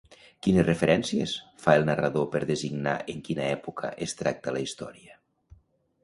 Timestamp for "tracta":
4.23-4.55